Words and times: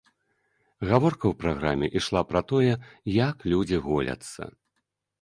Гаворка 0.91 1.25
ў 1.31 1.39
праграме 1.43 1.87
ішла 2.03 2.21
пра 2.31 2.41
тое, 2.55 2.73
як 3.23 3.35
людзі 3.55 3.77
голяцца. 3.89 4.53